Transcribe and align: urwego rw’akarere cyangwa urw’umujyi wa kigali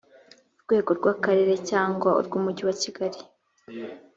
urwego 0.57 0.89
rw’akarere 0.99 1.53
cyangwa 1.69 2.09
urw’umujyi 2.19 2.63
wa 2.67 2.75
kigali 2.81 3.19